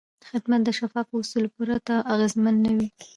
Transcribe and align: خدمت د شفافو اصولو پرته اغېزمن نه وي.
خدمت 0.29 0.61
د 0.63 0.69
شفافو 0.79 1.13
اصولو 1.21 1.49
پرته 1.55 1.93
اغېزمن 2.13 2.55
نه 2.65 2.71
وي. 2.77 2.87